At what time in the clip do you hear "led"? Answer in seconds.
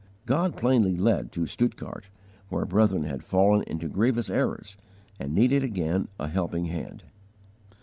0.95-1.31